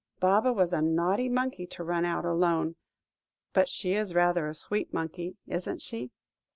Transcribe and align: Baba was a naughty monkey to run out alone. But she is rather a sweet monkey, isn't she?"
Baba 0.19 0.51
was 0.51 0.73
a 0.73 0.81
naughty 0.81 1.29
monkey 1.29 1.67
to 1.67 1.83
run 1.83 2.05
out 2.05 2.25
alone. 2.25 2.75
But 3.53 3.69
she 3.69 3.93
is 3.93 4.15
rather 4.15 4.47
a 4.47 4.55
sweet 4.55 4.91
monkey, 4.91 5.37
isn't 5.45 5.83
she?" 5.83 6.09